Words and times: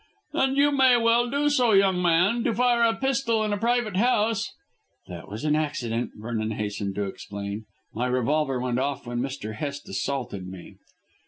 "And 0.33 0.57
you 0.57 0.71
may 0.71 0.97
well 0.97 1.29
do 1.29 1.47
so, 1.47 1.73
young 1.73 2.01
man. 2.01 2.43
To 2.45 2.55
fire 2.55 2.81
a 2.81 2.95
pistol 2.95 3.43
in 3.43 3.53
a 3.53 3.57
private 3.59 3.97
house" 3.97 4.51
"That 5.07 5.29
was 5.29 5.45
an 5.45 5.55
accident," 5.55 6.13
Vernon 6.15 6.53
hastened 6.53 6.95
to 6.95 7.03
explain. 7.03 7.65
"My 7.93 8.07
revolver 8.07 8.59
went 8.59 8.79
off 8.79 9.05
when 9.05 9.19
Mr. 9.19 9.53
Hest 9.57 9.87
assaulted 9.87 10.47
me." 10.47 10.77